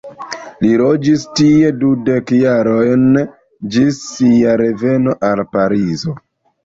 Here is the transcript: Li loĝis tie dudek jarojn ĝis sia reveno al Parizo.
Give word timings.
Li 0.63 0.69
loĝis 0.81 1.25
tie 1.39 1.67
dudek 1.83 2.33
jarojn 2.37 3.05
ĝis 3.77 4.01
sia 4.07 4.57
reveno 4.63 5.15
al 5.31 5.45
Parizo. 5.55 6.17